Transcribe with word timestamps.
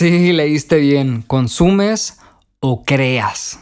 Sí, 0.00 0.32
leíste 0.32 0.78
bien. 0.78 1.20
¿Consumes 1.20 2.18
o 2.58 2.84
creas? 2.86 3.60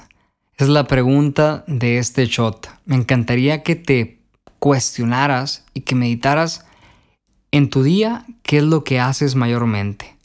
es 0.56 0.68
la 0.68 0.86
pregunta 0.86 1.64
de 1.66 1.98
este 1.98 2.26
shot. 2.26 2.70
Me 2.84 2.94
encantaría 2.94 3.64
que 3.64 3.74
te 3.74 4.20
cuestionaras 4.60 5.64
y 5.74 5.80
que 5.80 5.96
meditaras 5.96 6.64
en 7.50 7.70
tu 7.70 7.82
día 7.82 8.24
qué 8.44 8.58
es 8.58 8.62
lo 8.62 8.84
que 8.84 9.00
haces 9.00 9.34
mayormente. 9.34 10.16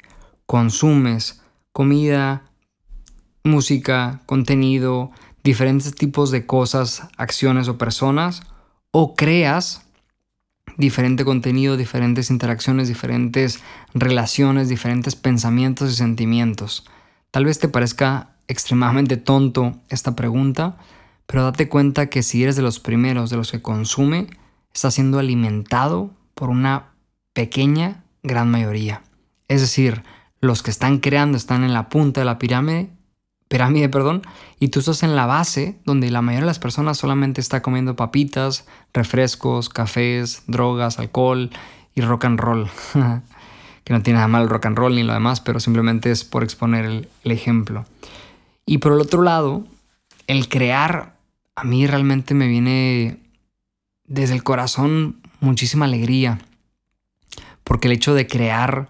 ¿Consumes 0.46 1.42
comida, 1.72 2.44
música, 3.44 4.22
contenido, 4.28 5.10
diferentes 5.44 5.96
tipos 5.96 6.30
de 6.30 6.46
cosas, 6.46 7.08
acciones 7.18 7.68
o 7.70 7.80
personas? 7.80 8.44
¿O 8.92 9.16
creas 9.16 9.82
diferente 10.78 11.26
contenido, 11.26 11.78
diferentes 11.78 12.30
interacciones, 12.30 12.88
diferentes 12.88 13.60
relaciones, 13.94 14.70
diferentes 14.70 15.16
pensamientos 15.16 15.92
y 15.92 15.96
sentimientos? 15.96 16.86
Tal 17.32 17.46
vez 17.46 17.60
te 17.60 17.68
parezca 17.68 18.36
extremadamente 18.48 19.18
tonto 19.18 19.80
esta 19.90 20.16
pregunta, 20.16 20.78
pero 21.26 21.44
date 21.44 21.70
cuenta 21.70 22.08
que 22.08 22.24
si 22.24 22.44
eres 22.44 22.56
de 22.56 22.62
los 22.62 22.80
primeros, 22.80 23.30
de 23.30 23.38
los 23.38 23.52
que 23.52 23.62
consume, 23.62 24.28
está 24.74 24.92
siendo 24.92 25.20
alimentado 25.20 26.12
por 26.34 26.50
una 26.50 26.94
pequeña 27.34 28.04
gran 28.22 28.50
mayoría. 28.50 29.02
Es 29.48 29.62
decir, 29.62 30.04
los 30.40 30.64
que 30.64 30.72
están 30.72 31.00
creando 31.00 31.38
están 31.38 31.64
en 31.64 31.74
la 31.74 31.90
punta 31.90 32.22
de 32.22 32.26
la 32.26 32.40
pirámide, 32.40 32.90
pirámide, 33.54 33.88
perdón, 33.88 34.24
y 34.60 34.70
tú 34.70 34.80
estás 34.80 35.04
en 35.04 35.16
la 35.16 35.28
base 35.28 35.78
donde 35.86 36.10
la 36.10 36.24
mayoría 36.24 36.42
de 36.42 36.48
las 36.48 36.58
personas 36.58 36.98
solamente 36.98 37.40
está 37.40 37.62
comiendo 37.62 37.96
papitas, 37.96 38.66
refrescos, 38.96 39.70
cafés, 39.70 40.42
drogas, 40.48 40.98
alcohol 40.98 41.52
y 41.94 42.02
rock 42.02 42.26
and 42.26 42.40
roll. 42.40 42.68
que 43.84 43.94
no 43.94 44.02
tiene 44.02 44.18
nada 44.18 44.28
mal 44.28 44.42
el 44.42 44.50
rock 44.50 44.66
and 44.66 44.76
roll 44.76 44.96
ni 44.96 45.04
lo 45.04 45.14
demás, 45.14 45.40
pero 45.40 45.60
simplemente 45.60 46.10
es 46.10 46.24
por 46.24 46.42
exponer 46.42 46.86
el, 46.86 47.08
el 47.24 47.32
ejemplo. 47.32 47.86
Y 48.66 48.80
por 48.80 48.92
el 48.92 49.00
otro 49.00 49.22
lado, 49.22 49.64
el 50.26 50.50
crear 50.50 51.16
a 51.56 51.64
mí 51.64 51.86
realmente 51.86 52.34
me 52.34 52.48
viene 52.48 53.20
desde 54.06 54.34
el 54.34 54.42
corazón 54.42 55.22
muchísima 55.42 55.86
alegría, 55.86 56.40
porque 57.64 57.88
el 57.88 57.94
hecho 57.94 58.16
de 58.16 58.26
crear 58.26 58.90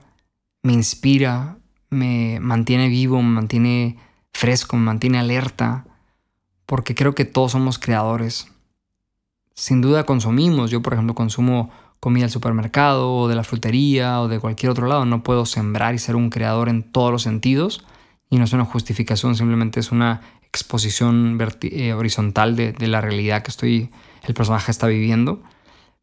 me 0.61 0.72
inspira, 0.72 1.58
me 1.89 2.39
mantiene 2.39 2.88
vivo, 2.88 3.22
me 3.22 3.27
mantiene 3.27 3.98
fresco, 4.44 4.75
me 4.75 4.83
mantiene 4.83 5.19
alerta, 5.19 5.86
porque 6.66 6.95
creo 6.95 7.16
que 7.16 7.23
todos 7.23 7.53
somos 7.53 7.80
creadores. 7.80 8.52
Sin 9.53 9.80
duda 9.80 10.05
consumimos, 10.05 10.69
yo 10.69 10.81
por 10.81 10.91
ejemplo 10.91 11.16
consumo 11.16 11.69
comida 12.02 12.25
del 12.25 12.30
supermercado 12.30 13.16
o 13.16 13.30
de 13.30 13.36
la 13.36 13.45
frutería 13.45 14.19
o 14.19 14.27
de 14.27 14.41
cualquier 14.41 14.69
otro 14.69 14.88
lado, 14.88 15.05
no 15.05 15.23
puedo 15.23 15.45
sembrar 15.45 15.95
y 15.95 15.97
ser 15.97 16.17
un 16.17 16.30
creador 16.30 16.67
en 16.67 16.83
todos 16.83 17.09
los 17.09 17.21
sentidos, 17.23 17.86
y 18.30 18.38
no 18.38 18.44
es 18.44 18.52
una 18.52 18.66
justificación, 18.66 19.38
simplemente 19.38 19.80
es 19.80 19.94
una 19.94 20.19
exposición 20.41 21.39
eh, 21.61 21.94
horizontal 21.94 22.58
de, 22.58 22.73
de 22.73 22.88
la 22.88 22.99
realidad 22.99 23.44
que 23.44 23.52
estoy, 23.52 23.91
el 24.27 24.33
personaje 24.33 24.71
está 24.71 24.88
viviendo. 24.88 25.41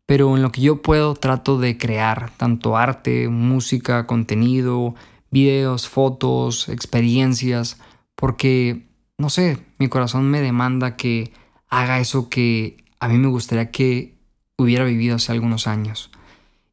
Pero 0.06 0.34
en 0.34 0.40
lo 0.40 0.50
que 0.50 0.62
yo 0.62 0.80
puedo 0.80 1.14
trato 1.14 1.58
de 1.58 1.76
crear 1.76 2.30
tanto 2.38 2.78
arte, 2.78 3.28
música, 3.28 4.06
contenido, 4.06 4.94
videos, 5.30 5.90
fotos, 5.90 6.70
experiencias, 6.70 7.76
porque, 8.20 8.86
no 9.16 9.30
sé, 9.30 9.58
mi 9.78 9.88
corazón 9.88 10.30
me 10.30 10.42
demanda 10.42 10.96
que 10.96 11.32
haga 11.70 12.00
eso 12.00 12.28
que 12.28 12.84
a 13.00 13.08
mí 13.08 13.16
me 13.16 13.28
gustaría 13.28 13.70
que 13.70 14.14
hubiera 14.58 14.84
vivido 14.84 15.16
hace 15.16 15.32
algunos 15.32 15.66
años. 15.66 16.10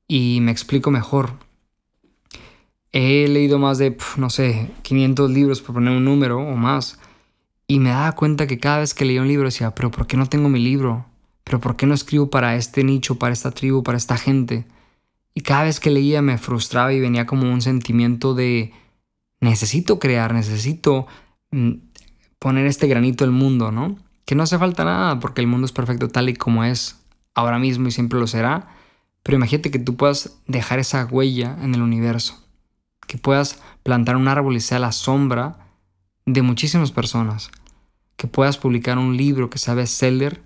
Y 0.10 0.40
me 0.42 0.52
explico 0.52 0.92
mejor. 0.92 1.34
He 2.92 3.28
leído 3.30 3.60
más 3.60 3.78
de, 3.78 3.98
no 4.18 4.30
sé, 4.30 4.70
500 4.82 5.32
libros 5.32 5.62
por 5.62 5.76
poner 5.76 5.96
un 5.96 6.04
número 6.04 6.38
o 6.40 6.56
más. 6.58 7.00
Y 7.66 7.80
me 7.80 7.90
daba 7.90 8.12
cuenta 8.14 8.46
que 8.46 8.60
cada 8.60 8.80
vez 8.80 8.94
que 8.94 9.06
leía 9.06 9.22
un 9.22 9.28
libro 9.30 9.46
decía, 9.46 9.74
pero 9.74 9.90
¿por 9.90 10.06
qué 10.06 10.18
no 10.18 10.28
tengo 10.28 10.50
mi 10.50 10.60
libro? 10.60 11.06
¿Pero 11.46 11.62
por 11.62 11.78
qué 11.78 11.86
no 11.86 11.94
escribo 11.94 12.30
para 12.30 12.58
este 12.58 12.84
nicho, 12.84 13.20
para 13.20 13.32
esta 13.32 13.52
tribu, 13.52 13.84
para 13.84 13.98
esta 13.98 14.18
gente? 14.18 14.66
Y 15.34 15.42
cada 15.42 15.64
vez 15.64 15.80
que 15.80 15.92
leía 15.92 16.22
me 16.22 16.38
frustraba 16.38 16.92
y 16.92 17.00
venía 17.00 17.26
como 17.26 17.50
un 17.50 17.62
sentimiento 17.62 18.34
de, 18.34 18.74
necesito 19.40 20.00
crear, 20.00 20.34
necesito 20.34 21.08
poner 22.40 22.68
este 22.68 22.88
granito 22.88 23.24
al 23.24 23.32
mundo, 23.32 23.72
¿no? 23.72 23.98
Que 24.26 24.36
no 24.36 24.44
hace 24.44 24.58
falta 24.58 24.84
nada 24.84 25.20
porque 25.20 25.42
el 25.42 25.48
mundo 25.48 25.66
es 25.66 25.72
perfecto 25.72 26.10
tal 26.10 26.30
y 26.30 26.34
como 26.34 26.64
es 26.64 27.00
ahora 27.34 27.60
mismo 27.60 27.88
y 27.88 27.92
siempre 27.92 28.20
lo 28.20 28.28
será. 28.28 28.68
Pero 29.24 29.38
imagínate 29.38 29.72
que 29.72 29.80
tú 29.80 29.96
puedas 29.96 30.38
dejar 30.48 30.80
esa 30.80 31.06
huella 31.06 31.58
en 31.62 31.76
el 31.76 31.82
universo 31.82 32.48
que 33.08 33.18
puedas 33.18 33.60
plantar 33.84 34.18
un 34.18 34.28
árbol 34.28 34.56
y 34.56 34.60
sea 34.60 34.80
la 34.80 34.92
sombra 34.92 35.58
de 36.26 36.42
muchísimas 36.42 36.92
personas, 36.92 37.50
que 38.18 38.28
puedas 38.28 38.58
publicar 38.58 38.98
un 38.98 39.16
libro 39.16 39.50
que 39.50 39.58
sea 39.58 39.74
bestseller 39.74 40.42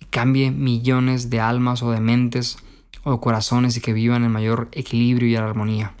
y 0.00 0.06
cambie 0.06 0.50
millones 0.50 1.30
de 1.30 1.40
almas 1.40 1.82
o 1.82 1.92
de 1.92 2.00
mentes 2.00 2.58
o 3.04 3.12
de 3.12 3.20
corazones 3.20 3.76
y 3.76 3.80
que 3.80 3.92
vivan 3.92 4.24
en 4.24 4.32
mayor 4.32 4.68
equilibrio 4.72 5.28
y 5.28 5.36
armonía. 5.36 5.94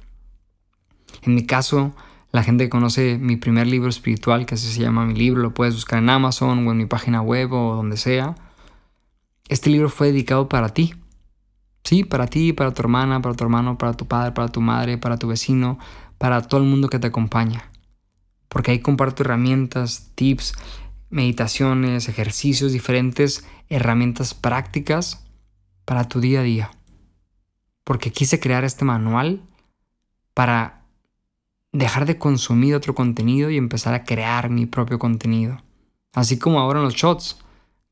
En 1.22 1.36
mi 1.36 1.46
caso, 1.46 1.94
la 2.32 2.42
gente 2.42 2.64
que 2.64 2.70
conoce 2.70 3.18
mi 3.18 3.36
primer 3.36 3.66
libro 3.66 3.88
espiritual, 3.88 4.46
que 4.46 4.54
así 4.54 4.66
se 4.72 4.80
llama 4.80 5.06
mi 5.06 5.14
libro, 5.14 5.42
lo 5.42 5.54
puedes 5.54 5.74
buscar 5.74 6.00
en 6.00 6.10
Amazon 6.10 6.66
o 6.66 6.70
en 6.72 6.76
mi 6.76 6.86
página 6.86 7.22
web 7.22 7.52
o 7.52 7.76
donde 7.76 7.96
sea. 7.96 8.34
Este 9.48 9.70
libro 9.70 9.88
fue 9.88 10.08
dedicado 10.08 10.48
para 10.48 10.70
ti, 10.70 10.94
Sí, 11.84 12.04
para 12.04 12.26
ti, 12.26 12.52
para 12.52 12.72
tu 12.72 12.82
hermana, 12.82 13.20
para 13.20 13.34
tu 13.34 13.44
hermano, 13.44 13.76
para 13.76 13.94
tu 13.94 14.06
padre, 14.06 14.32
para 14.32 14.48
tu 14.48 14.60
madre, 14.60 14.98
para 14.98 15.16
tu 15.16 15.26
vecino, 15.26 15.78
para 16.18 16.42
todo 16.42 16.60
el 16.60 16.66
mundo 16.66 16.88
que 16.88 16.98
te 16.98 17.08
acompaña. 17.08 17.70
Porque 18.48 18.70
ahí 18.70 18.80
comparto 18.80 19.22
herramientas, 19.22 20.12
tips, 20.14 20.54
meditaciones, 21.10 22.08
ejercicios, 22.08 22.72
diferentes 22.72 23.46
herramientas 23.68 24.34
prácticas 24.34 25.24
para 25.84 26.08
tu 26.08 26.20
día 26.20 26.40
a 26.40 26.44
día. 26.44 26.70
Porque 27.84 28.12
quise 28.12 28.38
crear 28.38 28.64
este 28.64 28.84
manual 28.84 29.42
para 30.34 30.81
dejar 31.72 32.06
de 32.06 32.18
consumir 32.18 32.74
otro 32.74 32.94
contenido 32.94 33.50
y 33.50 33.56
empezar 33.56 33.94
a 33.94 34.04
crear 34.04 34.50
mi 34.50 34.66
propio 34.66 34.98
contenido. 34.98 35.60
Así 36.12 36.38
como 36.38 36.60
ahora 36.60 36.80
en 36.80 36.84
los 36.84 36.94
shots, 36.94 37.38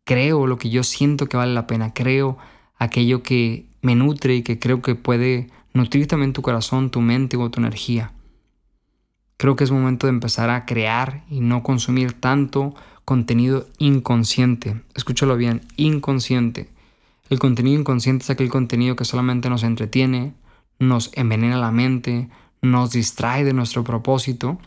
creo 0.04 0.46
lo 0.46 0.58
que 0.58 0.70
yo 0.70 0.82
siento 0.82 1.26
que 1.26 1.36
vale 1.36 1.54
la 1.54 1.66
pena, 1.66 1.94
creo 1.94 2.36
aquello 2.76 3.22
que 3.22 3.66
me 3.82 3.94
nutre 3.94 4.36
y 4.36 4.42
que 4.42 4.58
creo 4.58 4.82
que 4.82 4.94
puede 4.94 5.48
nutrir 5.72 6.06
también 6.06 6.32
tu 6.32 6.42
corazón, 6.42 6.90
tu 6.90 7.00
mente 7.00 7.36
o 7.36 7.50
tu 7.50 7.60
energía. 7.60 8.12
Creo 9.38 9.56
que 9.56 9.64
es 9.64 9.70
momento 9.70 10.06
de 10.06 10.12
empezar 10.12 10.50
a 10.50 10.66
crear 10.66 11.24
y 11.30 11.40
no 11.40 11.62
consumir 11.62 12.12
tanto 12.12 12.74
contenido 13.06 13.66
inconsciente. 13.78 14.82
Escúchalo 14.94 15.36
bien, 15.36 15.62
inconsciente. 15.76 16.68
El 17.30 17.38
contenido 17.38 17.80
inconsciente 17.80 18.24
es 18.24 18.30
aquel 18.30 18.50
contenido 18.50 18.96
que 18.96 19.06
solamente 19.06 19.48
nos 19.48 19.62
entretiene, 19.62 20.34
nos 20.78 21.10
envenena 21.14 21.56
la 21.56 21.70
mente, 21.70 22.28
nos 22.62 22.92
distrae 22.92 23.44
de 23.44 23.52
nuestro 23.52 23.84
propósito. 23.84 24.58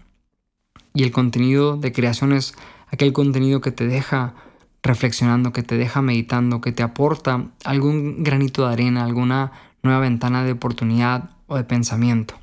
Y 0.94 1.04
el 1.04 1.12
contenido 1.12 1.78
de 1.78 1.92
creación 1.92 2.34
es 2.34 2.54
aquel 2.88 3.14
contenido 3.14 3.62
que 3.62 3.72
te 3.72 3.88
deja 3.88 4.36
reflexionando, 4.84 5.54
que 5.54 5.64
te 5.64 5.78
deja 5.78 6.02
meditando, 6.02 6.62
que 6.62 6.72
te 6.72 6.84
aporta 6.84 7.46
algún 7.64 8.24
granito 8.24 8.68
de 8.68 8.74
arena, 8.74 9.06
alguna 9.06 9.52
nueva 9.82 10.00
ventana 10.00 10.44
de 10.44 10.52
oportunidad 10.52 11.32
o 11.48 11.56
de 11.56 11.64
pensamiento. 11.64 12.40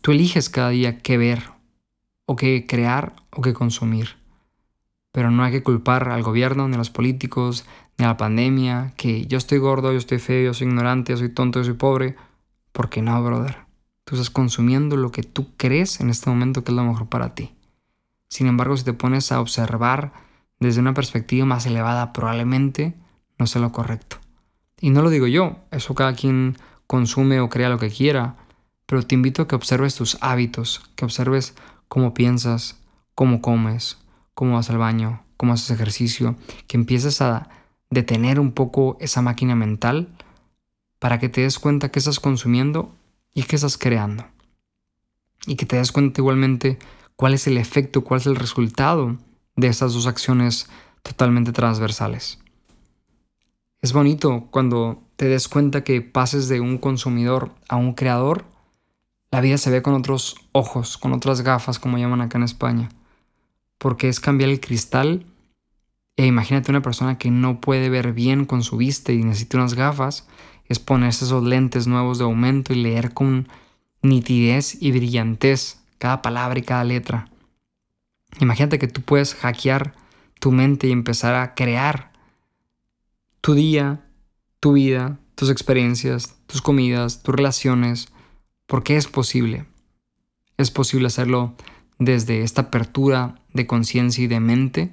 Tú 0.00 0.12
eliges 0.12 0.48
cada 0.48 0.70
día 0.70 0.98
qué 0.98 1.18
ver, 1.18 1.42
o 2.26 2.36
qué 2.36 2.66
crear, 2.66 3.14
o 3.30 3.42
qué 3.42 3.52
consumir. 3.52 4.16
Pero 5.12 5.30
no 5.30 5.44
hay 5.44 5.52
que 5.52 5.62
culpar 5.62 6.08
al 6.08 6.22
gobierno, 6.22 6.68
ni 6.68 6.74
a 6.74 6.78
los 6.78 6.90
políticos, 6.90 7.66
ni 7.98 8.04
a 8.04 8.08
la 8.08 8.16
pandemia, 8.16 8.94
que 8.96 9.26
yo 9.26 9.38
estoy 9.38 9.58
gordo, 9.58 9.92
yo 9.92 9.98
estoy 9.98 10.18
feo, 10.18 10.46
yo 10.46 10.54
soy 10.54 10.68
ignorante, 10.68 11.12
yo 11.12 11.18
soy 11.18 11.28
tonto, 11.28 11.60
yo 11.60 11.64
soy 11.64 11.74
pobre. 11.74 12.16
Porque 12.72 13.02
no, 13.02 13.22
brother. 13.22 13.71
Tú 14.04 14.16
estás 14.16 14.30
consumiendo 14.30 14.96
lo 14.96 15.12
que 15.12 15.22
tú 15.22 15.56
crees 15.56 16.00
en 16.00 16.10
este 16.10 16.28
momento 16.28 16.64
que 16.64 16.72
es 16.72 16.76
lo 16.76 16.84
mejor 16.84 17.08
para 17.08 17.34
ti. 17.34 17.52
Sin 18.28 18.46
embargo, 18.46 18.76
si 18.76 18.84
te 18.84 18.92
pones 18.92 19.30
a 19.30 19.40
observar 19.40 20.12
desde 20.58 20.80
una 20.80 20.94
perspectiva 20.94 21.44
más 21.44 21.66
elevada 21.66 22.12
probablemente 22.12 22.94
no 23.38 23.46
sea 23.46 23.60
lo 23.60 23.72
correcto. 23.72 24.18
Y 24.80 24.90
no 24.90 25.02
lo 25.02 25.10
digo 25.10 25.26
yo, 25.26 25.56
eso 25.70 25.94
cada 25.94 26.14
quien 26.14 26.56
consume 26.86 27.40
o 27.40 27.48
crea 27.48 27.68
lo 27.68 27.78
que 27.78 27.90
quiera, 27.90 28.36
pero 28.86 29.02
te 29.02 29.14
invito 29.14 29.42
a 29.42 29.48
que 29.48 29.54
observes 29.54 29.94
tus 29.94 30.18
hábitos, 30.20 30.82
que 30.96 31.04
observes 31.04 31.54
cómo 31.88 32.14
piensas, 32.14 32.80
cómo 33.14 33.40
comes, 33.40 33.98
cómo 34.34 34.54
vas 34.54 34.70
al 34.70 34.78
baño, 34.78 35.22
cómo 35.36 35.52
haces 35.52 35.70
ejercicio, 35.70 36.36
que 36.66 36.76
empieces 36.76 37.20
a 37.22 37.48
detener 37.90 38.40
un 38.40 38.52
poco 38.52 38.96
esa 39.00 39.22
máquina 39.22 39.54
mental 39.54 40.08
para 40.98 41.18
que 41.18 41.28
te 41.28 41.42
des 41.42 41.58
cuenta 41.58 41.90
que 41.90 41.98
estás 41.98 42.20
consumiendo 42.20 42.94
y 43.34 43.44
que 43.44 43.56
estás 43.56 43.78
creando. 43.78 44.24
Y 45.46 45.56
que 45.56 45.66
te 45.66 45.76
des 45.76 45.92
cuenta 45.92 46.20
igualmente 46.20 46.78
cuál 47.16 47.34
es 47.34 47.46
el 47.46 47.58
efecto, 47.58 48.04
cuál 48.04 48.20
es 48.20 48.26
el 48.26 48.36
resultado 48.36 49.18
de 49.56 49.68
esas 49.68 49.92
dos 49.94 50.06
acciones 50.06 50.68
totalmente 51.02 51.52
transversales. 51.52 52.38
Es 53.80 53.92
bonito 53.92 54.46
cuando 54.50 55.02
te 55.16 55.26
des 55.26 55.48
cuenta 55.48 55.82
que 55.82 56.00
pases 56.02 56.48
de 56.48 56.60
un 56.60 56.78
consumidor 56.78 57.50
a 57.68 57.76
un 57.76 57.94
creador, 57.94 58.44
la 59.32 59.40
vida 59.40 59.58
se 59.58 59.70
ve 59.70 59.82
con 59.82 59.94
otros 59.94 60.36
ojos, 60.52 60.98
con 60.98 61.12
otras 61.12 61.40
gafas, 61.40 61.78
como 61.78 61.98
llaman 61.98 62.20
acá 62.20 62.38
en 62.38 62.44
España. 62.44 62.90
Porque 63.78 64.08
es 64.08 64.20
cambiar 64.20 64.50
el 64.50 64.60
cristal. 64.60 65.26
E 66.16 66.26
imagínate 66.26 66.70
una 66.70 66.82
persona 66.82 67.18
que 67.18 67.30
no 67.30 67.60
puede 67.60 67.88
ver 67.88 68.12
bien 68.12 68.44
con 68.44 68.62
su 68.62 68.76
vista 68.76 69.10
y 69.10 69.24
necesita 69.24 69.56
unas 69.56 69.74
gafas, 69.74 70.28
es 70.68 70.78
ponerse 70.78 71.24
esos 71.24 71.44
lentes 71.44 71.86
nuevos 71.86 72.18
de 72.18 72.24
aumento 72.24 72.72
y 72.72 72.76
leer 72.76 73.12
con 73.12 73.48
nitidez 74.02 74.76
y 74.80 74.90
brillantez 74.92 75.80
cada 75.98 76.22
palabra 76.22 76.58
y 76.58 76.62
cada 76.62 76.84
letra. 76.84 77.28
Imagínate 78.40 78.78
que 78.78 78.88
tú 78.88 79.02
puedes 79.02 79.34
hackear 79.34 79.94
tu 80.40 80.50
mente 80.50 80.88
y 80.88 80.92
empezar 80.92 81.34
a 81.34 81.54
crear 81.54 82.12
tu 83.40 83.54
día, 83.54 84.04
tu 84.60 84.72
vida, 84.72 85.18
tus 85.34 85.50
experiencias, 85.50 86.36
tus 86.46 86.62
comidas, 86.62 87.22
tus 87.22 87.34
relaciones, 87.34 88.08
porque 88.66 88.96
es 88.96 89.06
posible. 89.06 89.66
Es 90.56 90.70
posible 90.70 91.08
hacerlo 91.08 91.54
desde 91.98 92.42
esta 92.42 92.62
apertura 92.62 93.40
de 93.52 93.66
conciencia 93.66 94.24
y 94.24 94.26
de 94.26 94.40
mente, 94.40 94.92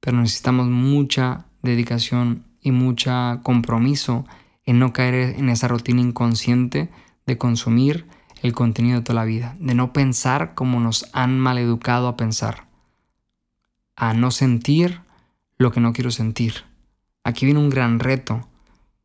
pero 0.00 0.16
necesitamos 0.18 0.66
mucha 0.68 1.46
dedicación 1.62 2.44
y 2.60 2.70
mucho 2.72 3.12
compromiso 3.42 4.26
en 4.66 4.78
no 4.78 4.92
caer 4.92 5.36
en 5.38 5.48
esa 5.48 5.68
rutina 5.68 6.00
inconsciente 6.00 6.90
de 7.26 7.38
consumir 7.38 8.06
el 8.42 8.52
contenido 8.52 8.98
de 8.98 9.04
toda 9.04 9.20
la 9.20 9.24
vida, 9.24 9.56
de 9.58 9.74
no 9.74 9.92
pensar 9.92 10.54
como 10.54 10.80
nos 10.80 11.08
han 11.12 11.38
maleducado 11.38 12.08
a 12.08 12.16
pensar, 12.16 12.66
a 13.96 14.12
no 14.12 14.30
sentir 14.30 15.00
lo 15.56 15.72
que 15.72 15.80
no 15.80 15.92
quiero 15.92 16.10
sentir. 16.10 16.64
Aquí 17.22 17.46
viene 17.46 17.60
un 17.60 17.70
gran 17.70 18.00
reto 18.00 18.46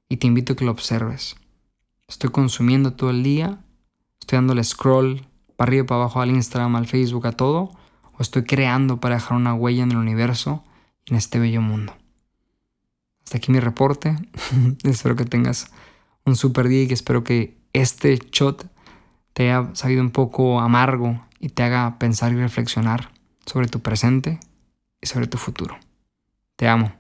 y 0.09 0.17
te 0.17 0.27
invito 0.27 0.53
a 0.53 0.56
que 0.56 0.65
lo 0.65 0.71
observes. 0.71 1.38
Estoy 2.07 2.31
consumiendo 2.31 2.94
todo 2.94 3.12
el 3.12 3.23
día, 3.23 3.59
estoy 4.19 4.38
dándole 4.38 4.63
scroll 4.63 5.25
para 5.55 5.69
arriba 5.69 5.83
y 5.83 5.88
para 5.88 6.01
abajo 6.01 6.21
al 6.21 6.31
Instagram, 6.31 6.75
al 6.75 6.88
Facebook, 6.88 7.27
a 7.27 7.31
todo, 7.31 7.71
o 8.17 8.21
estoy 8.21 8.44
creando 8.44 9.00
para 9.00 9.15
dejar 9.15 9.38
una 9.38 9.53
huella 9.53 9.83
en 9.83 9.91
el 9.91 9.97
universo 9.97 10.63
en 11.05 11.15
este 11.15 11.39
bello 11.39 11.62
mundo. 11.62 11.99
Hasta 13.29 13.37
aquí 13.37 13.51
mi 13.51 13.59
reporte. 13.59 14.15
espero 14.85 15.15
que 15.15 15.23
tengas 15.23 15.67
un 16.25 16.35
super 16.35 16.67
día 16.67 16.81
y 16.81 16.87
que 16.87 16.95
espero 16.95 17.23
que 17.23 17.59
este 17.73 18.17
shot 18.31 18.65
te 19.33 19.51
haya 19.51 19.69
sabido 19.75 20.01
un 20.01 20.09
poco 20.09 20.59
amargo 20.59 21.23
y 21.39 21.49
te 21.49 21.61
haga 21.61 21.99
pensar 21.99 22.31
y 22.31 22.37
reflexionar 22.37 23.11
sobre 23.45 23.67
tu 23.67 23.81
presente 23.81 24.39
y 24.99 25.05
sobre 25.05 25.27
tu 25.27 25.37
futuro. 25.37 25.77
Te 26.55 26.67
amo. 26.67 26.99